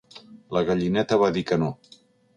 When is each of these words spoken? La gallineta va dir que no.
La 0.57 0.63
gallineta 0.69 1.19
va 1.25 1.31
dir 1.39 1.47
que 1.51 1.63
no. 1.65 1.73